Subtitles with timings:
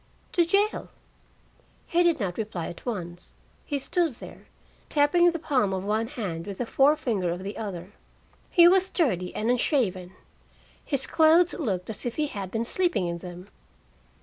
[0.31, 0.89] "To jail."
[1.85, 3.35] He did not reply at once.
[3.65, 4.47] He stood there,
[4.89, 7.93] tapping the palm of one hand with the forefinger of the other.
[8.49, 10.13] He was dirty and unshaven.
[10.83, 13.49] His clothes looked as if he had been sleeping in them.